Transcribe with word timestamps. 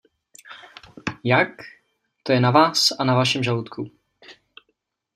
Jak?– 1.23 1.61
to 2.23 2.31
je 2.31 2.39
na 2.39 2.51
Vás 2.51 2.87
a 2.99 3.03
na 3.03 3.15
Vašem 3.15 3.43
žaludku. 3.43 3.91